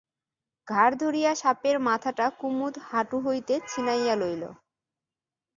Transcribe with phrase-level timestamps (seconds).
[0.67, 4.43] ঘাড় ধরিয়া সাপের মাথাটা কুমুদ হাটু হইতে ছিনাইয়া লইল।